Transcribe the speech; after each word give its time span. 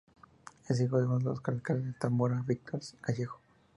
Es 0.67 0.81
hijo 0.81 0.97
de 0.97 1.05
uno 1.05 1.19
de 1.19 1.25
los 1.25 1.41
alcaldes 1.47 1.93
de 1.93 1.99
Zamora 2.01 2.43
Víctor 2.47 2.81
Gallego. 3.03 3.39